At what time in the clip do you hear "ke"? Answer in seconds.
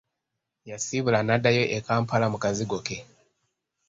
2.85-2.97